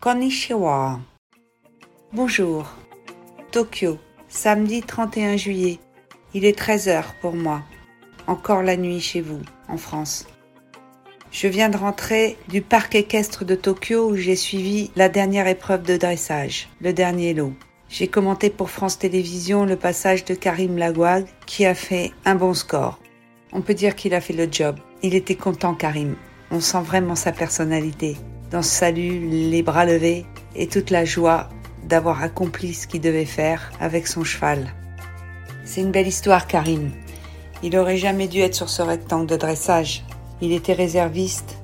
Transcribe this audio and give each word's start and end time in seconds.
Konnichiwa. 0.00 1.00
Bonjour. 2.12 2.72
Tokyo, 3.50 3.98
samedi 4.28 4.80
31 4.80 5.36
juillet. 5.36 5.80
Il 6.34 6.44
est 6.44 6.56
13h 6.56 7.02
pour 7.20 7.34
moi. 7.34 7.62
Encore 8.28 8.62
la 8.62 8.76
nuit 8.76 9.00
chez 9.00 9.20
vous, 9.20 9.40
en 9.66 9.76
France. 9.76 10.28
Je 11.32 11.48
viens 11.48 11.68
de 11.68 11.76
rentrer 11.76 12.36
du 12.46 12.62
parc 12.62 12.94
équestre 12.94 13.44
de 13.44 13.56
Tokyo 13.56 14.08
où 14.08 14.14
j'ai 14.14 14.36
suivi 14.36 14.92
la 14.94 15.08
dernière 15.08 15.48
épreuve 15.48 15.82
de 15.82 15.96
dressage, 15.96 16.68
le 16.80 16.92
dernier 16.92 17.34
lot. 17.34 17.54
J'ai 17.88 18.06
commenté 18.06 18.50
pour 18.50 18.70
France 18.70 19.00
Télévisions 19.00 19.64
le 19.64 19.74
passage 19.74 20.24
de 20.24 20.34
Karim 20.34 20.78
Lagouag 20.78 21.26
qui 21.44 21.66
a 21.66 21.74
fait 21.74 22.12
un 22.24 22.36
bon 22.36 22.54
score. 22.54 23.00
On 23.52 23.62
peut 23.62 23.74
dire 23.74 23.96
qu'il 23.96 24.14
a 24.14 24.20
fait 24.20 24.32
le 24.32 24.46
job. 24.48 24.76
Il 25.02 25.16
était 25.16 25.34
content 25.34 25.74
Karim. 25.74 26.14
On 26.52 26.60
sent 26.60 26.82
vraiment 26.82 27.16
sa 27.16 27.32
personnalité 27.32 28.16
dans 28.50 28.62
ce 28.62 28.70
salut, 28.70 29.20
les 29.28 29.62
bras 29.62 29.84
levés 29.84 30.24
et 30.56 30.66
toute 30.66 30.90
la 30.90 31.04
joie 31.04 31.48
d'avoir 31.84 32.22
accompli 32.22 32.74
ce 32.74 32.86
qu'il 32.86 33.00
devait 33.00 33.24
faire 33.24 33.72
avec 33.80 34.06
son 34.06 34.24
cheval. 34.24 34.74
C'est 35.64 35.80
une 35.82 35.90
belle 35.90 36.06
histoire, 36.06 36.46
Karim. 36.46 36.90
Il 37.62 37.76
aurait 37.76 37.96
jamais 37.96 38.28
dû 38.28 38.40
être 38.40 38.54
sur 38.54 38.68
ce 38.68 38.82
rectangle 38.82 39.26
de 39.26 39.36
dressage. 39.36 40.04
Il 40.40 40.52
était 40.52 40.72
réserviste. 40.72 41.58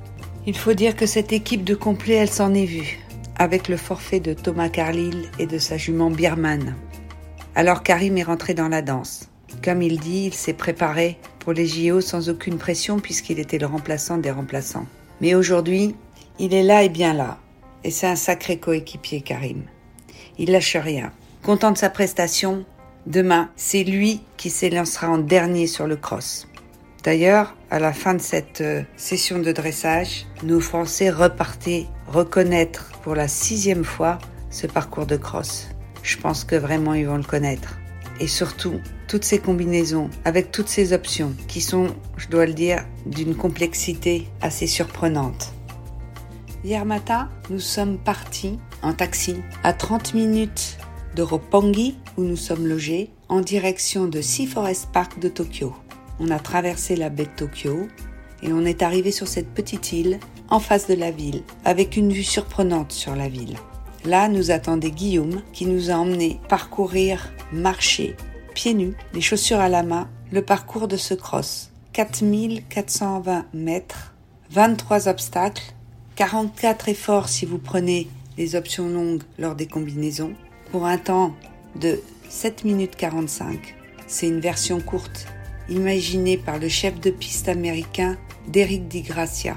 Il 0.47 0.57
faut 0.57 0.75
dire 0.75 0.97
que 0.97 1.07
cette 1.07 1.33
équipe 1.33 1.65
de 1.65 1.75
complet, 1.75 2.15
elle 2.15 2.31
s'en 2.31 2.53
est 2.53 2.67
vue, 2.67 2.99
avec 3.37 3.69
le 3.69 3.77
forfait 3.77 4.21
de 4.21 4.35
Thomas 4.35 4.69
Carlyle 4.69 5.29
et 5.39 5.47
de 5.47 5.59
sa 5.59 5.77
jument 5.77 6.11
Birman. 6.11 6.75
Alors 7.55 7.83
Karim 7.83 8.19
est 8.19 8.25
rentré 8.25 8.53
dans 8.53 8.69
la 8.69 8.83
danse. 8.83 9.31
Comme 9.63 9.81
il 9.81 10.01
dit, 10.01 10.25
il 10.27 10.35
s'est 10.35 10.53
préparé 10.53 11.19
pour 11.39 11.53
les 11.53 11.67
JO 11.67 12.01
sans 12.01 12.29
aucune 12.29 12.59
pression 12.59 12.99
puisqu'il 12.99 13.39
était 13.39 13.59
le 13.59 13.67
remplaçant 13.67 14.19
des 14.19 14.31
remplaçants. 14.31 14.87
Mais 15.21 15.35
aujourd'hui, 15.35 15.95
il 16.39 16.55
est 16.55 16.63
là 16.63 16.83
et 16.83 16.89
bien 16.89 17.15
là. 17.15 17.39
Et 17.85 17.91
c'est 17.91 18.07
un 18.07 18.17
sacré 18.17 18.59
coéquipier, 18.59 19.21
Karim. 19.21 19.63
Il 20.39 20.51
lâche 20.51 20.77
rien. 20.77 21.13
Content 21.43 21.71
de 21.71 21.79
sa 21.79 21.91
prestation, 21.91 22.65
demain, 23.07 23.51
c'est 23.57 23.85
lui 23.85 24.23
qui 24.37 24.51
s'élancera 24.51 25.09
en 25.09 25.19
dernier 25.19 25.67
sur 25.67 25.87
le 25.87 25.97
cross. 25.97 26.49
D'ailleurs, 27.05 27.55
à 27.71 27.79
la 27.79 27.93
fin 27.93 28.15
de 28.15 28.23
cette 28.23 28.63
euh, 28.63 28.83
session 28.97 29.39
de 29.39 29.53
dressage, 29.53 30.27
nos 30.43 30.61
Français 30.61 31.11
repartaient 31.11 31.87
reconnaître 32.09 32.93
pour 33.03 33.15
la 33.15 33.29
sixième 33.29 33.85
fois 33.85 34.19
ce 34.49 34.67
parcours 34.67 35.05
de 35.05 35.17
cross. 35.17 35.69
Je 36.03 36.17
pense 36.17 36.45
que 36.45 36.57
vraiment 36.57 36.95
ils 36.95 37.07
vont 37.07 37.19
le 37.19 37.23
connaître. 37.23 37.79
Et 38.21 38.27
surtout, 38.27 38.81
toutes 39.07 39.25
ces 39.25 39.39
combinaisons, 39.39 40.09
avec 40.25 40.51
toutes 40.51 40.69
ces 40.69 40.95
options, 40.95 41.35
qui 41.47 41.61
sont, 41.61 41.95
je 42.17 42.29
dois 42.29 42.47
le 42.47 42.55
dire, 42.55 42.85
d'une 43.05 43.35
complexité 43.35 44.27
assez 44.41 44.67
surprenante. 44.67 45.53
Hier 46.65 46.87
matin, 46.87 47.29
nous 47.51 47.61
sommes 47.61 47.99
partis 47.99 48.59
en 48.81 48.95
taxi 48.95 49.37
à 49.63 49.75
30 49.75 50.15
minutes 50.15 50.79
de 51.15 51.21
Roppongi, 51.21 51.99
où 52.17 52.23
nous 52.23 52.39
sommes 52.39 52.67
logés, 52.67 53.11
en 53.29 53.43
direction 53.43 54.07
de 54.07 54.23
Sea 54.23 54.47
Forest 54.47 54.89
Park 54.91 55.19
de 55.19 55.29
Tokyo. 55.29 55.75
On 56.21 56.31
a 56.31 56.39
traversé 56.39 56.97
la 56.97 57.11
baie 57.11 57.27
de 57.27 57.37
Tokyo 57.37 57.87
et 58.43 58.51
on 58.51 58.65
est 58.65 58.81
arrivé 58.81 59.11
sur 59.11 59.29
cette 59.29 59.53
petite 59.53 59.93
île 59.93 60.19
en 60.49 60.59
face 60.59 60.87
de 60.87 60.95
la 60.95 61.11
ville, 61.11 61.43
avec 61.67 61.99
une 61.99 62.11
vue 62.11 62.25
surprenante 62.25 62.93
sur 62.93 63.15
la 63.15 63.29
ville. 63.29 63.59
Là 64.07 64.29
nous 64.29 64.51
attendait 64.51 64.91
Guillaume 64.91 65.43
qui 65.53 65.67
nous 65.67 65.91
a 65.91 65.97
emmenés 65.97 66.41
parcourir, 66.49 67.31
marcher, 67.53 68.17
pieds 68.55 68.73
nus, 68.73 68.97
les 69.13 69.21
chaussures 69.21 69.61
à 69.61 69.69
la 69.69 69.83
main, 69.83 70.09
le 70.33 70.41
parcours 70.41 70.89
de 70.89 70.97
ce 70.97 71.13
cross. 71.13 71.73
4420 71.93 73.45
mètres, 73.53 74.15
23 74.51 75.09
obstacles, 75.09 75.74
44 76.17 76.89
efforts 76.89 77.29
si 77.29 77.45
vous 77.45 77.59
prenez 77.59 78.09
les 78.39 78.55
options 78.55 78.89
longues 78.89 79.23
lors 79.39 79.57
des 79.57 79.67
combinaisons, 79.67 80.35
pour 80.71 80.87
un 80.87 80.99
temps 80.99 81.35
de 81.81 82.01
7 82.29 82.65
minutes 82.65 82.95
45. 82.97 83.75
C'est 84.07 84.29
une 84.29 84.41
version 84.41 84.81
courte, 84.81 85.27
imaginée 85.69 86.39
par 86.39 86.59
le 86.59 86.69
chef 86.69 87.01
de 87.01 87.11
piste 87.11 87.49
américain 87.49 88.17
Derek 88.47 88.87
DiGracia, 88.87 89.57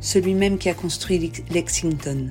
celui 0.00 0.34
même 0.34 0.56
qui 0.56 0.70
a 0.70 0.74
construit 0.74 1.32
Lexington. 1.50 2.28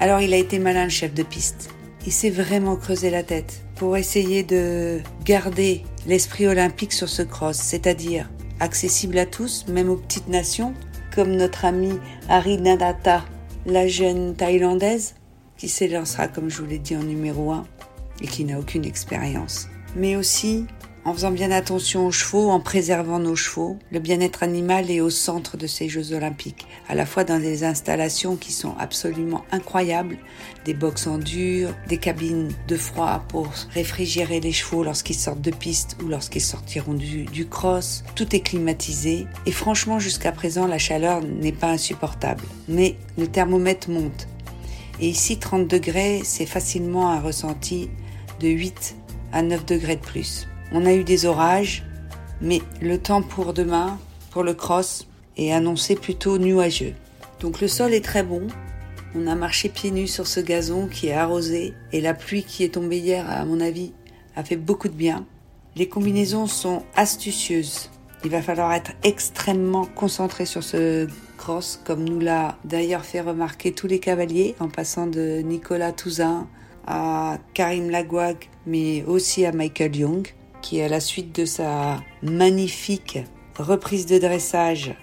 Alors 0.00 0.20
il 0.20 0.34
a 0.34 0.38
été 0.38 0.58
malin 0.58 0.84
le 0.84 0.90
chef 0.90 1.14
de 1.14 1.22
piste. 1.22 1.70
Il 2.06 2.12
s'est 2.12 2.30
vraiment 2.30 2.76
creusé 2.76 3.10
la 3.10 3.22
tête 3.22 3.62
pour 3.76 3.96
essayer 3.96 4.42
de 4.42 5.00
garder 5.24 5.84
l'esprit 6.06 6.48
olympique 6.48 6.92
sur 6.92 7.08
ce 7.08 7.22
cross, 7.22 7.56
c'est-à-dire 7.56 8.28
accessible 8.58 9.18
à 9.18 9.26
tous, 9.26 9.66
même 9.68 9.88
aux 9.88 9.96
petites 9.96 10.28
nations, 10.28 10.74
comme 11.14 11.36
notre 11.36 11.64
amie 11.64 11.98
Harry 12.28 12.58
Nadata, 12.58 13.24
la 13.66 13.86
jeune 13.86 14.34
thaïlandaise, 14.34 15.14
qui 15.56 15.68
s'élancera, 15.68 16.28
comme 16.28 16.50
je 16.50 16.60
vous 16.60 16.66
l'ai 16.66 16.78
dit, 16.78 16.96
en 16.96 17.02
numéro 17.02 17.52
1 17.52 17.64
et 18.20 18.26
qui 18.26 18.44
n'a 18.44 18.58
aucune 18.58 18.84
expérience. 18.84 19.68
Mais 19.96 20.16
aussi 20.16 20.66
en 21.04 21.12
faisant 21.12 21.30
bien 21.30 21.50
attention 21.50 22.06
aux 22.06 22.10
chevaux, 22.10 22.50
en 22.50 22.60
préservant 22.60 23.18
nos 23.18 23.36
chevaux. 23.36 23.78
Le 23.92 23.98
bien-être 23.98 24.42
animal 24.42 24.90
est 24.90 25.00
au 25.00 25.10
centre 25.10 25.56
de 25.56 25.66
ces 25.66 25.88
Jeux 25.88 26.12
olympiques, 26.12 26.66
à 26.88 26.94
la 26.94 27.04
fois 27.04 27.24
dans 27.24 27.38
des 27.38 27.64
installations 27.64 28.36
qui 28.36 28.52
sont 28.52 28.74
absolument 28.78 29.44
incroyables, 29.52 30.16
des 30.64 30.72
box 30.72 31.06
en 31.06 31.18
dur, 31.18 31.74
des 31.88 31.98
cabines 31.98 32.52
de 32.68 32.76
froid 32.76 33.22
pour 33.28 33.48
réfrigérer 33.72 34.40
les 34.40 34.52
chevaux 34.52 34.82
lorsqu'ils 34.82 35.14
sortent 35.14 35.42
de 35.42 35.50
piste 35.50 35.96
ou 36.02 36.08
lorsqu'ils 36.08 36.40
sortiront 36.40 36.94
du, 36.94 37.24
du 37.24 37.46
cross. 37.46 38.02
Tout 38.14 38.34
est 38.34 38.40
climatisé 38.40 39.26
et 39.44 39.52
franchement 39.52 39.98
jusqu'à 39.98 40.32
présent 40.32 40.66
la 40.66 40.78
chaleur 40.78 41.22
n'est 41.22 41.52
pas 41.52 41.68
insupportable. 41.68 42.44
Mais 42.68 42.96
le 43.18 43.26
thermomètre 43.26 43.90
monte. 43.90 44.26
Et 45.00 45.08
ici 45.08 45.38
30 45.38 45.68
degrés, 45.68 46.22
c'est 46.24 46.46
facilement 46.46 47.10
un 47.10 47.20
ressenti 47.20 47.90
de 48.40 48.48
8 48.48 48.96
à 49.32 49.42
9 49.42 49.66
degrés 49.66 49.96
de 49.96 50.00
plus. 50.00 50.46
On 50.72 50.86
a 50.86 50.94
eu 50.94 51.04
des 51.04 51.26
orages, 51.26 51.84
mais 52.40 52.60
le 52.80 52.98
temps 52.98 53.22
pour 53.22 53.52
demain, 53.52 53.98
pour 54.30 54.42
le 54.42 54.54
cross, 54.54 55.06
est 55.36 55.52
annoncé 55.52 55.94
plutôt 55.94 56.38
nuageux. 56.38 56.94
Donc 57.40 57.60
le 57.60 57.68
sol 57.68 57.92
est 57.92 58.04
très 58.04 58.22
bon. 58.22 58.46
On 59.14 59.26
a 59.26 59.34
marché 59.34 59.68
pieds 59.68 59.90
nus 59.90 60.08
sur 60.08 60.26
ce 60.26 60.40
gazon 60.40 60.88
qui 60.88 61.08
est 61.08 61.14
arrosé 61.14 61.74
et 61.92 62.00
la 62.00 62.14
pluie 62.14 62.42
qui 62.42 62.64
est 62.64 62.74
tombée 62.74 62.98
hier, 62.98 63.28
à 63.28 63.44
mon 63.44 63.60
avis, 63.60 63.92
a 64.36 64.42
fait 64.42 64.56
beaucoup 64.56 64.88
de 64.88 64.94
bien. 64.94 65.26
Les 65.76 65.88
combinaisons 65.88 66.46
sont 66.46 66.82
astucieuses. 66.96 67.90
Il 68.24 68.30
va 68.30 68.42
falloir 68.42 68.72
être 68.72 68.92
extrêmement 69.02 69.84
concentré 69.84 70.46
sur 70.46 70.64
ce 70.64 71.06
cross, 71.36 71.80
comme 71.84 72.08
nous 72.08 72.20
l'a 72.20 72.56
d'ailleurs 72.64 73.04
fait 73.04 73.20
remarquer 73.20 73.72
tous 73.72 73.86
les 73.86 73.98
cavaliers, 73.98 74.54
en 74.60 74.68
passant 74.68 75.06
de 75.06 75.40
Nicolas 75.44 75.92
Touzin 75.92 76.48
à 76.86 77.38
Karim 77.52 77.90
Lagouag, 77.90 78.48
mais 78.66 79.04
aussi 79.04 79.44
à 79.44 79.52
Michael 79.52 79.96
Young 79.96 80.26
qui, 80.64 80.80
à 80.80 80.88
la 80.88 81.00
suite 81.00 81.38
de 81.38 81.44
sa 81.44 82.00
magnifique 82.22 83.18
reprise 83.58 84.06
de 84.06 84.16
dressage 84.16 84.94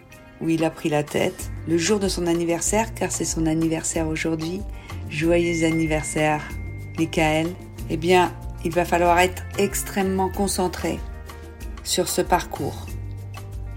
où 0.41 0.49
il 0.49 0.63
a 0.63 0.71
pris 0.71 0.89
la 0.89 1.03
tête, 1.03 1.51
le 1.67 1.77
jour 1.77 1.99
de 1.99 2.07
son 2.07 2.25
anniversaire, 2.25 2.95
car 2.95 3.11
c'est 3.11 3.25
son 3.25 3.45
anniversaire 3.45 4.07
aujourd'hui, 4.07 4.61
joyeux 5.07 5.63
anniversaire, 5.63 6.41
Michael, 6.97 7.47
eh 7.91 7.97
bien, 7.97 8.33
il 8.65 8.71
va 8.71 8.85
falloir 8.85 9.19
être 9.19 9.43
extrêmement 9.59 10.29
concentré 10.29 10.99
sur 11.83 12.09
ce 12.09 12.21
parcours. 12.21 12.87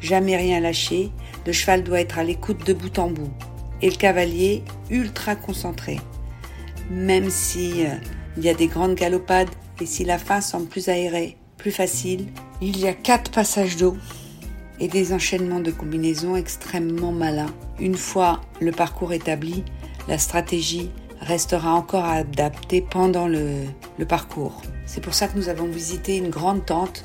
Jamais 0.01 0.39
rien 0.39 0.61
lâcher, 0.61 1.11
le 1.47 1.53
cheval 1.53 1.85
doit 1.85 2.01
être 2.01 2.19
à 2.19 2.25
l'écoute 2.25 2.67
de 2.67 2.73
bout 2.73 2.99
en 2.99 3.11
bout, 3.11 3.33
et 3.83 3.91
le 3.91 3.97
cavalier 3.97 4.65
ultra 4.89 5.37
concentré. 5.37 6.01
Même 6.91 7.29
si 7.29 7.85
euh, 7.85 7.91
il 8.39 8.45
y 8.45 8.49
a 8.49 8.55
des 8.55 8.69
grandes 8.69 8.95
galopades 8.95 9.51
et 9.83 9.87
si 9.87 10.07
la 10.07 10.17
fin 10.17 10.41
semble 10.41 10.67
plus 10.67 10.89
aérée, 10.89 11.37
facile. 11.71 12.27
Il 12.61 12.79
y 12.79 12.89
a 12.89 12.93
quatre 12.93 13.31
passages 13.31 13.77
d'eau 13.77 13.97
et 14.81 14.89
des 14.89 15.13
enchaînements 15.13 15.61
de 15.61 15.71
combinaisons 15.71 16.37
extrêmement 16.37 17.13
malins. 17.13 17.53
Une 17.79 17.97
fois 17.97 18.41
le 18.61 18.73
parcours 18.73 19.13
établi, 19.13 19.65
la 20.09 20.19
stratégie 20.19 20.91
restera 21.21 21.73
encore 21.75 22.05
à 22.05 22.15
adapter 22.15 22.81
pendant 22.81 23.27
le, 23.29 23.51
le 23.99 24.05
parcours. 24.05 24.61
C'est 24.87 25.01
pour 25.01 25.15
ça 25.15 25.29
que 25.29 25.37
nous 25.37 25.49
avons 25.49 25.67
visité 25.67 26.17
une 26.17 26.31
grande 26.31 26.67
tente 26.67 27.05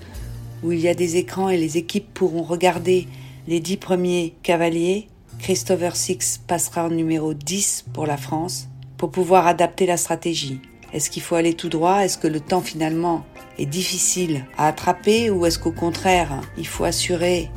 où 0.64 0.72
il 0.72 0.80
y 0.80 0.88
a 0.88 0.94
des 0.94 1.18
écrans 1.18 1.50
et 1.50 1.58
les 1.58 1.78
équipes 1.78 2.14
pourront 2.14 2.44
regarder 2.44 3.08
les 3.48 3.60
dix 3.60 3.78
premiers 3.78 4.36
cavaliers. 4.44 5.08
Christopher 5.40 5.96
Six 5.96 6.42
passera 6.46 6.86
en 6.86 6.90
numéro 6.90 7.34
10 7.34 7.86
pour 7.94 8.06
la 8.06 8.18
France 8.18 8.68
pour 8.98 9.12
pouvoir 9.12 9.48
adapter 9.48 9.86
la 9.86 9.96
stratégie. 9.96 10.60
Est-ce 10.94 11.10
qu'il 11.10 11.22
faut 11.22 11.36
aller 11.36 11.54
tout 11.54 11.70
droit? 11.70 12.00
Est-ce 12.00 12.18
que 12.18 12.28
le 12.28 12.40
temps 12.40 12.62
finalement 12.62 13.26
est 13.58 13.66
difficile 13.66 14.46
à 14.58 14.68
attraper? 14.68 15.30
Ou 15.30 15.46
est-ce 15.46 15.60
qu'au 15.60 15.72
contraire, 15.72 16.42
il 16.58 16.66
faut 16.66 16.84
assurer 16.84 17.52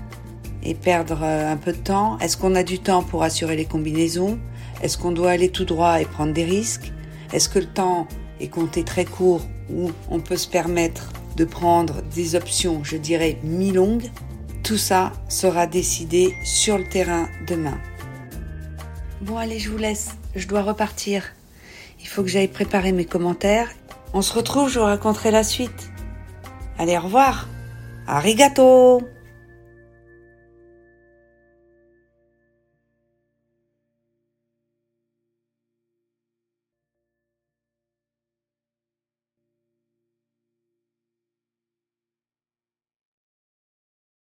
et 0.63 0.75
perdre 0.75 1.21
euh, 1.23 1.51
un 1.51 1.57
peu 1.57 1.73
de 1.73 1.79
temps? 1.79 2.19
Est-ce 2.19 2.37
qu'on 2.37 2.55
a 2.55 2.63
du 2.63 2.79
temps 2.79 3.03
pour 3.03 3.23
assurer 3.23 3.57
les 3.57 3.65
combinaisons? 3.65 4.39
Est-ce 4.83 4.99
qu'on 4.99 5.13
doit 5.13 5.31
aller 5.31 5.49
tout 5.49 5.65
droit 5.65 6.01
et 6.01 6.05
prendre 6.05 6.33
des 6.33 6.45
risques? 6.45 6.93
Est-ce 7.33 7.49
que 7.49 7.59
le 7.59 7.67
temps 7.67 8.07
est 8.41 8.49
compté 8.49 8.85
très 8.85 9.05
court 9.05 9.47
ou 9.71 9.91
on 10.11 10.21
peut 10.21 10.37
se 10.37 10.49
permettre 10.49 11.13
de 11.37 11.45
prendre 11.45 12.03
des 12.15 12.35
options, 12.35 12.85
je 12.85 12.97
dirais, 12.97 13.39
mi-longues? 13.43 14.11
Tout 14.63 14.77
ça 14.77 15.13
sera 15.29 15.67
décidé 15.67 16.35
sur 16.45 16.77
le 16.77 16.85
terrain 16.85 17.29
demain. 17.47 17.81
Bon 19.23 19.37
allez, 19.39 19.59
je 19.59 19.71
vous 19.71 19.79
laisse, 19.79 20.17
je 20.37 20.47
dois 20.47 20.63
repartir. 20.63 21.33
Il 22.03 22.09
faut 22.09 22.23
que 22.23 22.29
j'aille 22.29 22.49
préparer 22.49 22.93
mes 22.93 23.05
commentaires. 23.05 23.71
On 24.13 24.21
se 24.21 24.35
retrouve, 24.35 24.69
je 24.69 24.79
vous 24.79 24.85
raconterai 24.85 25.31
la 25.31 25.45
suite. 25.45 25.91
Allez, 26.79 26.97
au 26.99 27.03
revoir. 27.03 27.49
Arigato 28.07 29.01